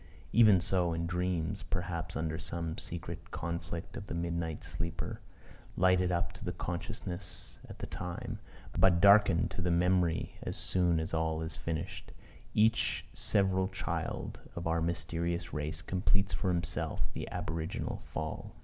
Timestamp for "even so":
0.33-0.93